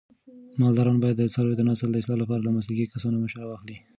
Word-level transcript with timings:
مالداران 0.61 0.97
باید 1.01 1.17
د 1.19 1.23
څارویو 1.33 1.59
د 1.59 1.61
نسل 1.69 1.89
د 1.91 1.97
اصلاح 2.01 2.17
لپاره 2.21 2.41
له 2.43 2.51
مسلکي 2.57 2.85
کسانو 2.93 3.21
مشوره 3.23 3.47
واخلي. 3.47 3.77